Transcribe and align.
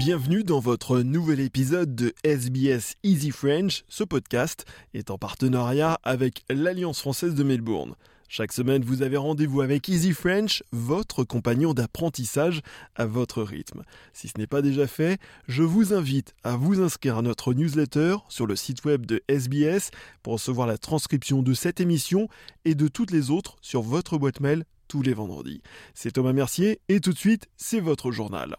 Bienvenue 0.00 0.44
dans 0.44 0.60
votre 0.60 1.00
nouvel 1.00 1.40
épisode 1.40 1.94
de 1.94 2.14
SBS 2.24 2.94
Easy 3.02 3.30
French. 3.30 3.84
Ce 3.86 4.02
podcast 4.02 4.64
est 4.94 5.10
en 5.10 5.18
partenariat 5.18 6.00
avec 6.04 6.42
l'Alliance 6.48 7.00
française 7.00 7.34
de 7.34 7.42
Melbourne. 7.42 7.96
Chaque 8.26 8.54
semaine, 8.54 8.82
vous 8.82 9.02
avez 9.02 9.18
rendez-vous 9.18 9.60
avec 9.60 9.86
Easy 9.90 10.14
French, 10.14 10.62
votre 10.72 11.22
compagnon 11.22 11.74
d'apprentissage 11.74 12.62
à 12.96 13.04
votre 13.04 13.42
rythme. 13.42 13.82
Si 14.14 14.28
ce 14.28 14.38
n'est 14.38 14.46
pas 14.46 14.62
déjà 14.62 14.86
fait, 14.86 15.20
je 15.48 15.64
vous 15.64 15.92
invite 15.92 16.32
à 16.44 16.56
vous 16.56 16.80
inscrire 16.80 17.18
à 17.18 17.22
notre 17.22 17.52
newsletter 17.52 18.16
sur 18.30 18.46
le 18.46 18.56
site 18.56 18.86
web 18.86 19.04
de 19.04 19.22
SBS 19.28 19.90
pour 20.22 20.32
recevoir 20.32 20.66
la 20.66 20.78
transcription 20.78 21.42
de 21.42 21.52
cette 21.52 21.78
émission 21.78 22.26
et 22.64 22.74
de 22.74 22.88
toutes 22.88 23.10
les 23.10 23.30
autres 23.30 23.56
sur 23.60 23.82
votre 23.82 24.16
boîte 24.16 24.40
mail 24.40 24.64
tous 24.88 25.02
les 25.02 25.12
vendredis. 25.12 25.60
C'est 25.92 26.12
Thomas 26.12 26.32
Mercier 26.32 26.80
et 26.88 27.00
tout 27.00 27.12
de 27.12 27.18
suite, 27.18 27.48
c'est 27.58 27.80
votre 27.80 28.10
journal. 28.12 28.56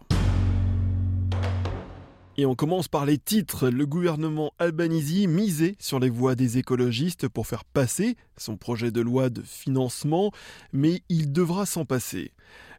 Et 2.42 2.44
on 2.44 2.56
commence 2.56 2.88
par 2.88 3.06
les 3.06 3.18
titres. 3.18 3.68
Le 3.68 3.86
gouvernement 3.86 4.52
Albanese 4.58 5.28
misait 5.28 5.76
sur 5.78 6.00
les 6.00 6.10
voix 6.10 6.34
des 6.34 6.58
écologistes 6.58 7.28
pour 7.28 7.46
faire 7.46 7.64
passer 7.64 8.16
son 8.36 8.56
projet 8.56 8.90
de 8.90 9.00
loi 9.00 9.30
de 9.30 9.42
financement, 9.42 10.32
mais 10.72 11.04
il 11.08 11.30
devra 11.30 11.66
s'en 11.66 11.84
passer. 11.84 12.32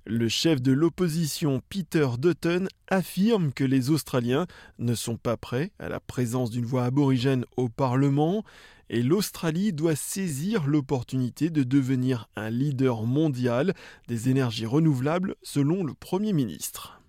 Le 0.05 0.27
chef 0.27 0.62
de 0.62 0.73
l'opposition 0.73 1.62
Peter 1.70 2.07
Dutton 2.20 2.68
affirme 2.90 3.54
que 3.54 3.63
les 3.63 3.90
Australiens 3.90 4.48
ne 4.80 4.95
sont 4.95 5.16
pas 5.16 5.38
prêts 5.38 5.71
à 5.80 5.88
la 5.88 6.02
présence 6.02 6.49
d'une 6.49 6.66
voix 6.66 6.84
aborigène 6.84 7.45
au 7.55 7.70
Parlement 7.70 8.43
et 8.90 9.02
l'Australie 9.02 9.71
doit 9.71 9.95
saisir 9.95 10.68
l'opportunité 10.68 11.49
de 11.49 11.63
devenir 11.63 12.27
un 12.35 12.49
leader 12.49 13.04
mondial 13.04 13.73
des 14.09 14.27
énergies 14.27 14.65
renouvelables 14.65 15.35
selon 15.41 15.85
le 15.85 15.93
Premier 15.93 16.34
ministre. 16.34 16.99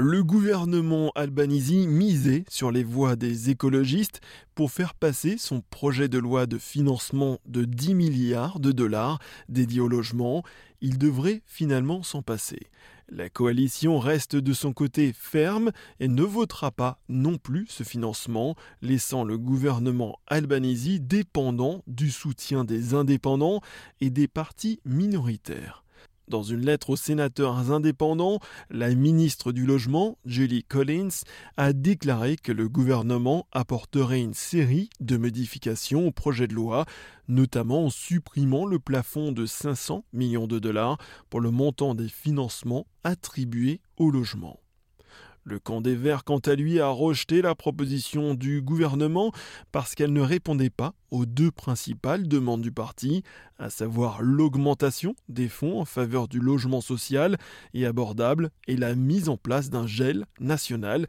Le 0.00 0.22
gouvernement 0.22 1.10
Albanese 1.16 1.88
misait 1.88 2.44
sur 2.48 2.70
les 2.70 2.84
voix 2.84 3.16
des 3.16 3.50
écologistes 3.50 4.20
pour 4.54 4.70
faire 4.70 4.94
passer 4.94 5.38
son 5.38 5.60
projet 5.60 6.06
de 6.06 6.18
loi 6.18 6.46
de 6.46 6.56
financement 6.56 7.40
de 7.46 7.64
10 7.64 7.94
milliards 7.94 8.60
de 8.60 8.70
dollars 8.70 9.18
dédié 9.48 9.80
au 9.80 9.88
logement. 9.88 10.44
Il 10.80 10.98
devrait 10.98 11.42
finalement 11.46 12.04
s'en 12.04 12.22
passer. 12.22 12.60
La 13.08 13.28
coalition 13.28 13.98
reste 13.98 14.36
de 14.36 14.52
son 14.52 14.72
côté 14.72 15.12
ferme 15.12 15.72
et 15.98 16.06
ne 16.06 16.22
votera 16.22 16.70
pas 16.70 17.00
non 17.08 17.36
plus 17.36 17.66
ce 17.68 17.82
financement, 17.82 18.54
laissant 18.82 19.24
le 19.24 19.36
gouvernement 19.36 20.20
Albanese 20.28 21.00
dépendant 21.00 21.82
du 21.88 22.12
soutien 22.12 22.62
des 22.62 22.94
indépendants 22.94 23.62
et 24.00 24.10
des 24.10 24.28
partis 24.28 24.78
minoritaires. 24.84 25.82
Dans 26.28 26.42
une 26.42 26.60
lettre 26.60 26.90
aux 26.90 26.96
sénateurs 26.96 27.72
indépendants, 27.72 28.38
la 28.68 28.94
ministre 28.94 29.50
du 29.50 29.64
Logement, 29.64 30.18
Julie 30.26 30.62
Collins, 30.62 31.24
a 31.56 31.72
déclaré 31.72 32.36
que 32.36 32.52
le 32.52 32.68
gouvernement 32.68 33.46
apporterait 33.50 34.20
une 34.20 34.34
série 34.34 34.90
de 35.00 35.16
modifications 35.16 36.06
au 36.06 36.12
projet 36.12 36.46
de 36.46 36.54
loi, 36.54 36.84
notamment 37.28 37.86
en 37.86 37.90
supprimant 37.90 38.66
le 38.66 38.78
plafond 38.78 39.32
de 39.32 39.46
500 39.46 40.04
millions 40.12 40.46
de 40.46 40.58
dollars 40.58 40.98
pour 41.30 41.40
le 41.40 41.50
montant 41.50 41.94
des 41.94 42.08
financements 42.08 42.86
attribués 43.04 43.80
au 43.96 44.10
logement. 44.10 44.60
Le 45.48 45.58
camp 45.58 45.80
des 45.80 45.94
Verts, 45.94 46.24
quant 46.24 46.40
à 46.40 46.54
lui, 46.54 46.78
a 46.78 46.88
rejeté 46.88 47.40
la 47.40 47.54
proposition 47.54 48.34
du 48.34 48.60
gouvernement 48.60 49.32
parce 49.72 49.94
qu'elle 49.94 50.12
ne 50.12 50.20
répondait 50.20 50.68
pas 50.68 50.92
aux 51.10 51.24
deux 51.24 51.50
principales 51.50 52.28
demandes 52.28 52.60
du 52.60 52.70
parti, 52.70 53.22
à 53.58 53.70
savoir 53.70 54.20
l'augmentation 54.20 55.14
des 55.30 55.48
fonds 55.48 55.80
en 55.80 55.86
faveur 55.86 56.28
du 56.28 56.38
logement 56.38 56.82
social 56.82 57.38
et 57.72 57.86
abordable 57.86 58.50
et 58.66 58.76
la 58.76 58.94
mise 58.94 59.30
en 59.30 59.38
place 59.38 59.70
d'un 59.70 59.86
gel 59.86 60.26
national 60.38 61.06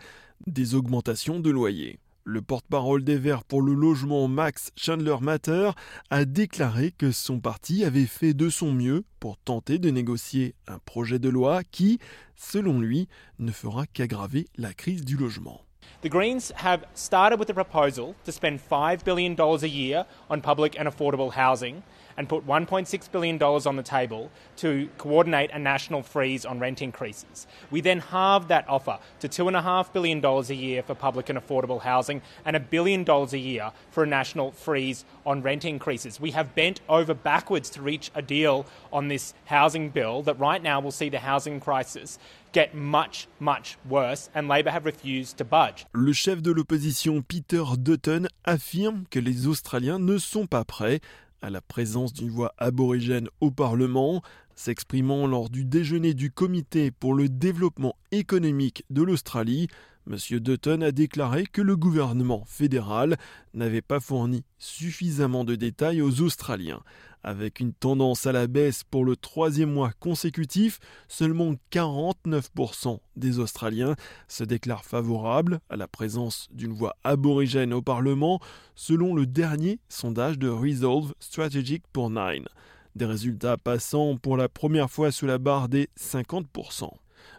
des 0.47 0.73
augmentations 0.73 1.41
de 1.41 1.49
loyers. 1.49 1.99
Le 2.23 2.41
porte-parole 2.41 3.03
des 3.03 3.17
Verts 3.17 3.43
pour 3.43 3.61
le 3.61 3.73
logement 3.73 4.27
Max 4.27 4.71
Chandler 4.75 5.15
Matter 5.21 5.71
a 6.09 6.25
déclaré 6.25 6.91
que 6.91 7.11
son 7.11 7.39
parti 7.39 7.83
avait 7.85 8.05
fait 8.05 8.33
de 8.33 8.49
son 8.49 8.73
mieux 8.73 9.03
pour 9.19 9.37
tenter 9.37 9.79
de 9.79 9.89
négocier 9.89 10.55
un 10.67 10.79
projet 10.79 11.19
de 11.19 11.29
loi 11.29 11.63
qui, 11.63 11.99
selon 12.35 12.79
lui, 12.79 13.07
ne 13.39 13.51
fera 13.51 13.87
qu'aggraver 13.87 14.47
la 14.57 14.73
crise 14.73 15.05
du 15.05 15.17
logement. 15.17 15.61
The 16.01 16.09
Greens 16.09 16.51
have 16.55 16.85
started 16.93 17.39
with 17.39 17.49
a 17.49 17.53
proposal 17.53 18.15
to 18.23 18.31
spend 18.31 18.61
$5 18.69 19.03
billion 19.03 19.39
a 19.39 19.67
year 19.67 20.05
on 20.29 20.41
public 20.41 20.79
and 20.79 20.87
affordable 20.87 21.33
housing 21.33 21.83
and 22.19 22.27
put 22.27 22.45
$1.6 22.45 23.11
billion 23.13 23.41
on 23.41 23.75
the 23.77 23.81
table 23.81 24.29
to 24.57 24.89
coordinate 24.97 25.51
a 25.51 25.57
national 25.57 26.03
freeze 26.03 26.45
on 26.45 26.59
rent 26.59 26.81
increases. 26.81 27.47
We 27.71 27.79
then 27.79 27.99
halved 27.99 28.49
that 28.49 28.67
offer 28.67 28.99
to 29.21 29.29
$2.5 29.29 29.93
billion 29.93 30.23
a 30.25 30.53
year 30.53 30.83
for 30.83 30.95
public 30.95 31.29
and 31.29 31.39
affordable 31.39 31.81
housing 31.81 32.21
and 32.43 32.57
a 32.57 32.59
billion 32.59 33.05
dollars 33.05 33.31
a 33.31 33.37
year 33.37 33.71
for 33.89 34.03
a 34.03 34.07
national 34.07 34.51
freeze 34.51 35.05
on 35.25 35.41
rent 35.41 35.63
increases. 35.63 36.19
We 36.19 36.31
have 36.31 36.55
bent 36.55 36.81
over 36.89 37.13
backwards 37.13 37.69
to 37.71 37.81
reach 37.81 38.11
a 38.13 38.21
deal 38.21 38.65
on 38.91 39.07
this 39.07 39.33
housing 39.45 39.89
bill 39.89 40.21
that 40.23 40.37
right 40.37 40.61
now 40.61 40.81
will 40.81 40.91
see 40.91 41.07
the 41.07 41.19
housing 41.19 41.61
crisis 41.61 42.19
get 42.53 42.73
much, 42.73 43.27
much 43.39 43.77
worse, 43.89 44.29
and 44.35 44.47
Labor 44.47 44.71
have 44.71 44.85
refused 44.85 45.37
to 45.37 45.43
budge. 45.43 45.85
Le 45.93 46.13
chef 46.13 46.41
de 46.41 46.51
l'opposition 46.51 47.21
Peter 47.21 47.63
Dutton 47.77 48.27
affirme 48.43 49.03
que 49.09 49.19
les 49.19 49.47
Australiens 49.47 49.99
ne 49.99 50.17
sont 50.17 50.47
pas 50.47 50.65
prêts 50.65 51.01
à 51.41 51.49
la 51.49 51.61
présence 51.61 52.13
d'une 52.13 52.29
voix 52.29 52.53
aborigène 52.57 53.29
au 53.39 53.51
Parlement, 53.51 54.21
s'exprimant 54.55 55.25
lors 55.25 55.49
du 55.49 55.63
déjeuner 55.63 56.13
du 56.13 56.31
Comité 56.31 56.91
pour 56.91 57.13
le 57.13 57.29
développement 57.29 57.95
économique 58.11 58.83
de 58.89 59.03
l'Australie, 59.03 59.67
M. 60.09 60.17
Dutton 60.39 60.81
a 60.81 60.91
déclaré 60.91 61.45
que 61.45 61.61
le 61.61 61.77
gouvernement 61.77 62.43
fédéral 62.45 63.17
n'avait 63.53 63.81
pas 63.81 63.99
fourni 63.99 64.43
suffisamment 64.57 65.43
de 65.43 65.55
détails 65.55 66.01
aux 66.01 66.21
Australiens. 66.21 66.81
Avec 67.23 67.59
une 67.59 67.73
tendance 67.73 68.25
à 68.27 68.31
la 68.31 68.47
baisse 68.47 68.83
pour 68.83 69.03
le 69.03 69.15
troisième 69.15 69.73
mois 69.73 69.91
consécutif, 69.99 70.79
seulement 71.07 71.53
49% 71.71 72.99
des 73.17 73.39
Australiens 73.39 73.95
se 74.27 74.43
déclarent 74.45 74.85
favorables 74.85 75.59
à 75.69 75.75
la 75.75 75.87
présence 75.87 76.47
d'une 76.51 76.73
voix 76.73 76.95
aborigène 77.03 77.73
au 77.73 77.81
Parlement, 77.81 78.39
selon 78.75 79.13
le 79.13 79.25
dernier 79.25 79.79
sondage 79.89 80.39
de 80.39 80.47
Resolve 80.47 81.13
Strategic 81.19 81.83
pour 81.91 82.09
Nine. 82.09 82.47
Des 82.95 83.05
résultats 83.05 83.57
passant 83.57 84.17
pour 84.17 84.37
la 84.37 84.47
première 84.47 84.89
fois 84.89 85.11
sous 85.11 85.25
la 85.25 85.37
barre 85.37 85.69
des 85.69 85.89
50%. 85.99 86.89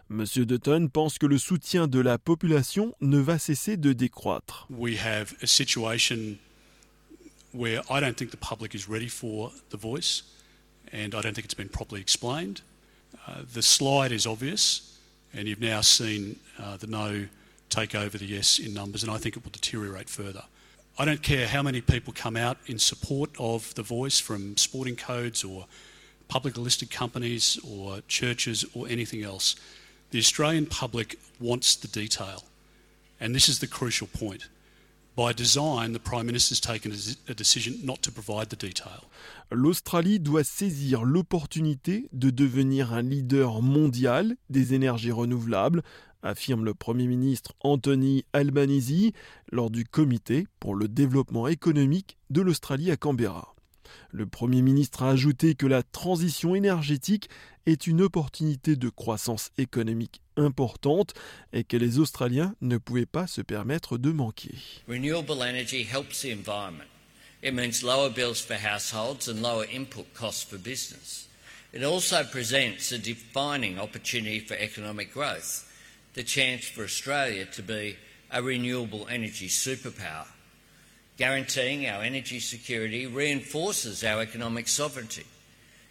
Monsieur 0.09 0.45
Dutton 0.45 0.89
pense 0.91 1.17
que 1.17 1.25
le 1.25 1.37
soutien 1.37 1.87
de 1.87 1.99
la 1.99 2.17
population 2.17 2.93
ne 3.01 3.17
va 3.17 3.39
cesser 3.39 3.77
de 3.77 3.93
décroître. 3.93 4.67
Situation 5.43 6.17
where 7.51 7.81
I 7.89 7.99
don't 7.99 8.17
think 8.17 8.31
the 8.31 8.37
public 8.37 8.75
is 8.75 8.87
ready 8.87 9.07
for 9.07 9.51
the 9.69 9.77
voice, 9.77 10.23
and 10.91 11.15
I 11.15 11.21
don't 11.21 11.33
think 11.33 11.45
it's 11.45 11.53
been 11.53 11.69
properly 11.69 12.01
explained. 12.01 12.61
Uh, 13.27 13.41
the 13.53 13.61
slide 13.61 14.11
is 14.11 14.25
obvious, 14.25 14.97
and 15.33 15.47
you've 15.47 15.61
now 15.61 15.81
seen 15.81 16.37
uh, 16.59 16.77
the 16.77 16.87
no 16.87 17.27
take 17.69 17.95
over 17.95 18.17
the 18.17 18.25
yes 18.25 18.59
in 18.59 18.73
numbers, 18.73 19.03
and 19.03 19.11
I 19.11 19.17
think 19.17 19.37
it 19.37 19.43
will 19.43 19.51
deteriorate 19.51 20.09
further. 20.09 20.43
I 20.99 21.05
don't 21.05 21.23
care 21.23 21.47
how 21.47 21.63
many 21.63 21.81
people 21.81 22.13
come 22.13 22.35
out 22.35 22.57
in 22.67 22.77
support 22.77 23.31
of 23.39 23.73
the 23.75 23.83
voice 23.83 24.19
from 24.19 24.57
sporting 24.57 24.95
codes 24.95 25.43
or 25.43 25.65
public 26.27 26.57
listed 26.57 26.91
companies 26.91 27.59
or 27.67 28.01
churches 28.07 28.65
or 28.73 28.87
anything 28.87 29.23
else. 29.23 29.55
The 30.11 30.19
Australian 30.19 30.65
public 30.65 31.17
wants 31.39 31.75
the 31.75 31.87
detail, 31.87 32.43
and 33.19 33.33
this 33.33 33.47
is 33.47 33.59
the 33.59 33.67
crucial 33.67 34.07
point. 34.07 34.47
By 35.17 35.33
design, 35.33 35.91
the 35.91 35.99
Prime 35.99 36.25
Minister's 36.25 36.61
taken 36.61 36.93
a 37.27 37.33
decision 37.33 37.75
not 37.83 38.01
to 38.03 38.11
provide 38.11 38.47
the 38.47 38.55
detail. 38.55 39.09
L'Australie 39.51 40.19
doit 40.21 40.45
saisir 40.45 41.03
l'opportunité 41.03 42.07
de 42.13 42.29
devenir 42.29 42.93
un 42.93 43.01
leader 43.01 43.61
mondial 43.61 44.37
des 44.49 44.73
énergies 44.73 45.11
renouvelables, 45.11 45.83
affirme 46.23 46.63
le 46.63 46.73
Premier 46.73 47.07
ministre 47.07 47.51
Anthony 47.59 48.23
Albanese 48.31 49.11
lors 49.51 49.69
du 49.69 49.83
Comité 49.83 50.47
pour 50.61 50.75
le 50.75 50.87
développement 50.87 51.49
économique 51.49 52.17
de 52.29 52.39
l'Australie 52.39 52.89
à 52.89 52.95
Canberra. 52.95 53.53
Le 54.11 54.25
Premier 54.25 54.61
ministre 54.61 55.03
a 55.03 55.09
ajouté 55.09 55.55
que 55.55 55.65
la 55.65 55.83
transition 55.83 56.55
énergétique 56.55 57.29
est 57.65 57.87
une 57.87 58.01
opportunité 58.01 58.75
de 58.75 58.89
croissance 58.89 59.51
économique 59.57 60.21
importante 60.37 61.13
et 61.53 61.63
que 61.63 61.77
les 61.77 61.99
Australiens 61.99 62.55
ne 62.61 62.77
pouvaient 62.77 63.05
pas 63.05 63.27
se 63.27 63.41
permettre 63.41 63.97
de 63.97 64.11
manquer. 64.11 64.55
Renewable 64.87 65.41
energy 65.43 65.83
helps 65.83 66.21
the 66.21 66.31
environment. 66.31 66.89
It 67.43 67.53
means 67.53 67.83
lower 67.83 68.09
bills 68.09 68.39
for 68.39 68.55
households 68.55 69.27
and 69.27 69.41
lower 69.41 69.65
input 69.65 70.13
costs 70.13 70.43
for 70.43 70.57
business. 70.57 71.27
It 71.73 71.83
also 71.83 72.23
presents 72.23 72.91
a 72.91 72.97
defining 72.97 73.79
opportunity 73.79 74.39
for 74.39 74.55
economic 74.55 75.13
growth, 75.13 75.65
the 76.13 76.23
chance 76.23 76.67
for 76.67 76.83
Australia 76.83 77.45
to 77.55 77.63
be 77.63 77.95
a 78.29 78.41
renewable 78.43 79.07
energy 79.09 79.47
superpower. 79.47 80.27
Guaranteeing 81.21 81.85
our 81.85 82.01
energy 82.01 82.39
security 82.39 83.05
reinforces 83.05 84.03
our 84.03 84.23
economic 84.23 84.67
sovereignty. 84.67 85.27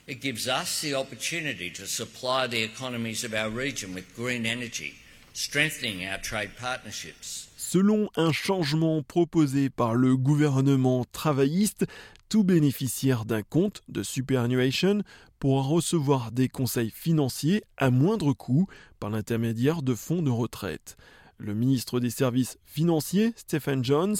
It 0.09 0.21
gives 0.21 0.49
us 0.49 0.81
the 0.81 0.97
opportunity 0.97 1.71
to 1.71 1.87
supply 1.87 2.49
the 2.49 2.65
economies 2.65 3.23
of 3.23 3.33
our 3.33 3.49
region 3.49 3.95
with 3.95 4.13
green 4.17 4.45
energy, 4.45 4.95
strengthening 5.33 6.05
our 6.05 6.19
trade 6.21 6.51
partnerships. 6.61 7.49
Selon 7.57 8.09
un 8.17 8.33
changement 8.33 9.05
proposé 9.05 9.71
par 9.71 9.95
le 9.95 10.17
gouvernement 10.17 11.05
travailliste, 11.13 11.87
tout 12.29 12.43
bénéficiaire 12.43 13.25
d'un 13.25 13.45
compte 13.45 13.85
de 13.89 14.03
superannuation 14.03 15.05
pourra 15.39 15.63
recevoir 15.63 16.33
des 16.33 16.49
conseils 16.49 16.91
financiers 16.91 17.63
à 17.77 17.93
moindre 17.93 18.33
coût 18.33 18.67
par 18.99 19.11
l'intermédiaire 19.11 19.83
de 19.83 19.95
fonds 19.95 20.23
de 20.23 20.31
retraite. 20.31 20.97
Le 21.43 21.55
ministre 21.55 22.01
des 22.01 22.11
Services 22.11 22.59
financiers, 22.67 23.33
Stephen 23.35 23.83
Jones, 23.83 24.17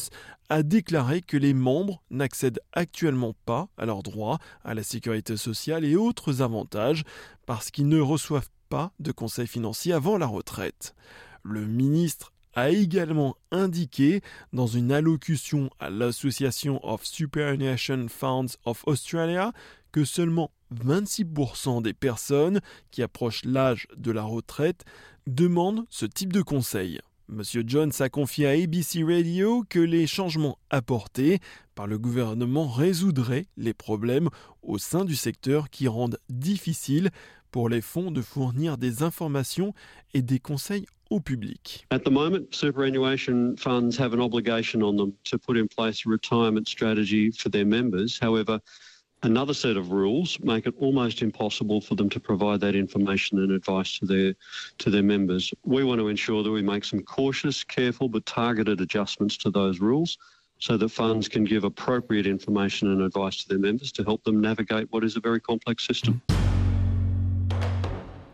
a 0.49 0.63
déclaré 0.63 1.21
que 1.21 1.37
les 1.37 1.53
membres 1.53 2.03
n'accèdent 2.09 2.61
actuellement 2.73 3.35
pas 3.45 3.69
à 3.77 3.85
leurs 3.85 4.03
droits 4.03 4.39
à 4.65 4.73
la 4.73 4.83
sécurité 4.83 5.37
sociale 5.37 5.85
et 5.85 5.97
autres 5.97 6.41
avantages 6.41 7.05
parce 7.45 7.71
qu'ils 7.71 7.89
ne 7.89 8.01
reçoivent 8.01 8.49
pas 8.71 8.93
de 9.01 9.13
conseils 9.13 9.47
financiers 9.47 9.93
avant 9.93 10.17
la 10.17 10.27
retraite. 10.27 10.95
Le 11.43 11.67
ministre 11.67 12.33
a 12.55 12.71
également 12.71 13.37
indiqué 13.51 14.23
dans 14.55 14.67
une 14.67 14.91
allocution 14.91 15.69
à 15.79 15.91
l'Association 15.91 16.83
of 16.83 17.05
Superannuation 17.05 18.07
Funds 18.09 18.57
of 18.65 18.83
Australia 18.87 19.53
que 19.93 20.07
seulement 20.07 20.53
26% 20.75 21.83
des 21.83 21.93
personnes 21.93 22.61
qui 22.91 23.03
approchent 23.03 23.45
l'âge 23.45 23.89
de 23.95 24.11
la 24.11 24.23
retraite 24.23 24.87
demandent 25.27 25.85
ce 25.91 26.07
type 26.07 26.33
de 26.33 26.41
conseils. 26.41 27.01
Monsieur 27.33 27.63
Jones 27.65 27.93
a 28.01 28.09
confié 28.09 28.47
à 28.49 28.51
ABC 28.51 29.05
Radio 29.05 29.63
que 29.69 29.79
les 29.79 30.09
changements 30.09 30.59
apportés 30.69 31.39
par 31.77 31.87
le 31.87 31.97
gouvernement 31.97 32.67
résoudraient 32.67 33.47
les 33.57 33.73
problèmes 33.73 34.31
au 34.63 34.79
sein 34.79 35.05
du 35.05 35.15
secteur 35.15 35.71
qui 35.71 35.87
rendent 35.87 36.19
difficile 36.29 37.11
pour 37.53 37.69
les 37.69 37.83
fonds 37.83 38.11
de 38.11 38.21
fournir 38.21 38.79
des 38.79 39.05
informations 39.05 39.75
et 40.13 40.23
des 40.23 40.41
conseils 40.41 40.87
au 41.09 41.21
public. 41.21 41.87
At 41.91 42.01
the 42.01 42.11
moment, 42.11 42.47
superannuation 42.51 43.55
funds 43.57 43.97
have 43.97 44.13
an 44.13 44.21
obligation 44.21 44.83
on 44.83 44.97
them 44.97 45.13
to 45.31 45.39
put 45.39 45.57
in 45.57 45.67
place 45.69 46.05
a 46.05 46.11
retirement 46.11 46.67
strategy 46.67 47.31
for 47.31 47.49
their 47.49 47.65
members. 47.65 48.19
However, 48.21 48.59
another 49.23 49.55
set 49.55 49.77
of 49.77 49.93
rules 49.93 50.39
make 50.41 50.67
it 50.67 50.75
almost 50.79 51.23
impossible 51.23 51.81
for 51.81 51.95
them 51.95 52.09
to 52.11 52.21
provide 52.21 52.61
that 52.61 52.75
information 52.75 53.39
and 53.39 53.53
advice 53.53 53.99
to 53.99 54.07
their 54.07 54.35
to 54.79 54.91
their 54.91 55.03
members. 55.03 55.53
We 55.65 55.85
want 55.85 56.01
to 56.01 56.09
ensure 56.09 56.43
that 56.43 56.51
we 56.51 56.63
make 56.63 56.85
some 56.85 57.03
cautious, 57.03 57.65
careful 57.65 58.09
but 58.09 58.25
targeted 58.27 58.81
adjustments 58.81 59.37
to 59.39 59.51
those 59.51 59.81
rules 59.81 60.19
so 60.59 60.77
that 60.77 60.91
funds 60.91 61.29
can 61.29 61.45
give 61.45 61.65
appropriate 61.65 62.27
information 62.27 62.89
and 62.93 63.03
advice 63.03 63.43
to 63.43 63.49
their 63.49 63.59
members 63.59 63.93
to 63.93 64.05
help 64.05 64.23
them 64.25 64.41
navigate 64.41 64.89
what 64.91 65.05
is 65.05 65.17
a 65.17 65.21
very 65.21 65.41
complex 65.41 65.87
system. 65.87 66.21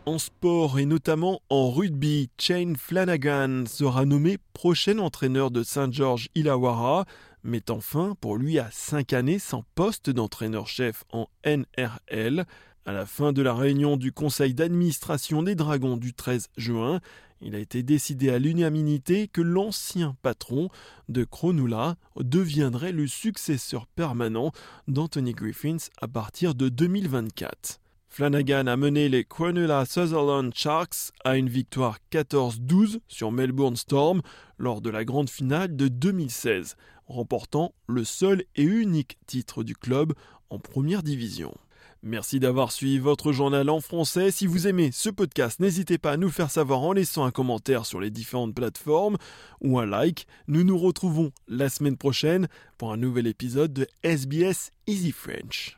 En 0.05 0.19
sport 0.19 0.77
et 0.77 0.85
notamment 0.85 1.41
en 1.49 1.69
rugby, 1.69 2.29
Shane 2.39 2.77
Flanagan 2.77 3.65
sera 3.65 4.05
nommé 4.05 4.37
prochain 4.53 4.99
entraîneur 4.99 5.51
de 5.51 5.63
Saint 5.63 5.91
George 5.91 6.29
Illawarra, 6.33 7.05
mettant 7.47 7.79
fin 7.79 8.15
pour 8.19 8.37
lui 8.37 8.59
à 8.59 8.69
cinq 8.71 9.13
années 9.13 9.39
sans 9.39 9.63
poste 9.73 10.09
d'entraîneur-chef 10.09 11.05
en 11.11 11.27
NRL. 11.45 12.45
À 12.85 12.91
la 12.91 13.05
fin 13.05 13.33
de 13.33 13.41
la 13.41 13.53
réunion 13.53 13.97
du 13.97 14.11
conseil 14.11 14.53
d'administration 14.53 15.43
des 15.43 15.55
Dragons 15.55 15.97
du 15.97 16.13
13 16.13 16.49
juin, 16.57 17.01
il 17.41 17.55
a 17.55 17.59
été 17.59 17.83
décidé 17.83 18.29
à 18.29 18.39
l'unanimité 18.39 19.27
que 19.27 19.41
l'ancien 19.41 20.15
patron 20.21 20.69
de 21.09 21.23
Cronulla 21.23 21.95
deviendrait 22.19 22.91
le 22.91 23.07
successeur 23.07 23.87
permanent 23.87 24.51
d'Anthony 24.87 25.33
Griffiths 25.33 25.91
à 26.01 26.07
partir 26.07 26.55
de 26.55 26.69
2024. 26.69 27.79
Flanagan 28.09 28.67
a 28.67 28.77
mené 28.77 29.09
les 29.09 29.23
Cronulla 29.23 29.85
Sutherland 29.85 30.53
Sharks 30.55 31.11
à 31.23 31.37
une 31.37 31.49
victoire 31.49 31.99
14-12 32.11 32.99
sur 33.07 33.31
Melbourne 33.31 33.75
Storm 33.75 34.21
lors 34.57 34.81
de 34.81 34.89
la 34.89 35.05
grande 35.05 35.29
finale 35.29 35.75
de 35.75 35.87
2016, 35.87 36.77
remportant 37.05 37.73
le 37.87 38.03
seul 38.03 38.43
et 38.55 38.63
unique 38.63 39.17
titre 39.27 39.63
du 39.63 39.75
club 39.75 40.13
en 40.49 40.57
première 40.57 41.03
division. 41.03 41.53
Merci 42.03 42.39
d'avoir 42.39 42.71
suivi 42.71 42.99
votre 42.99 43.31
journal 43.31 43.69
en 43.69 43.81
français. 43.81 44.31
Si 44.31 44.47
vous 44.47 44.67
aimez 44.67 44.91
ce 44.91 45.09
podcast, 45.09 45.59
n'hésitez 45.59 45.97
pas 45.97 46.11
à 46.11 46.17
nous 46.17 46.29
faire 46.29 46.51
savoir 46.51 46.81
en 46.81 46.93
laissant 46.93 47.25
un 47.25 47.31
commentaire 47.31 47.85
sur 47.85 47.99
les 47.99 48.11
différentes 48.11 48.55
plateformes 48.55 49.17
ou 49.61 49.79
un 49.79 49.85
like. 49.85 50.27
Nous 50.47 50.63
nous 50.63 50.77
retrouvons 50.77 51.31
la 51.47 51.69
semaine 51.69 51.97
prochaine 51.97 52.47
pour 52.77 52.91
un 52.93 52.97
nouvel 52.97 53.27
épisode 53.27 53.73
de 53.73 53.87
SBS 54.03 54.71
Easy 54.85 55.11
French. 55.11 55.77